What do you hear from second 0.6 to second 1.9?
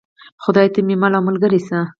ته مې مل او ملګری شې.